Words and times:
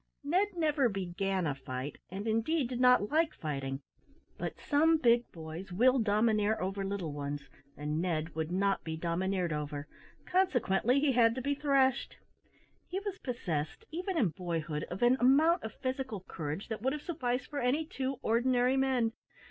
Ned 0.23 0.55
never 0.57 0.89
began 0.89 1.45
a 1.45 1.53
fight, 1.53 1.99
and, 2.09 2.27
indeed, 2.27 2.69
did 2.69 2.79
not 2.79 3.11
like 3.11 3.35
fighting. 3.35 3.81
But 4.35 4.55
some 4.59 4.97
big 4.97 5.31
boys 5.31 5.71
will 5.71 5.99
domineer 5.99 6.59
over 6.59 6.83
little 6.83 7.13
ones, 7.13 7.51
and 7.77 8.01
Ned 8.01 8.33
would 8.33 8.51
not 8.51 8.83
be 8.83 8.97
domineered 8.97 9.53
over; 9.53 9.87
consequently 10.25 10.99
he 10.99 11.11
had 11.11 11.35
to 11.35 11.41
be 11.43 11.53
thrashed. 11.53 12.17
He 12.87 12.99
was 12.99 13.19
possessed, 13.19 13.85
even 13.91 14.17
in 14.17 14.29
boyhood, 14.29 14.85
of 14.85 15.03
an 15.03 15.17
amount 15.19 15.61
of 15.61 15.75
physical 15.83 16.21
courage 16.21 16.67
that 16.69 16.81
would 16.81 16.93
have 16.93 17.03
sufficed 17.03 17.45
for 17.47 17.59
any 17.59 17.85
two 17.85 18.17
ordinary 18.23 18.77
men. 18.77 19.11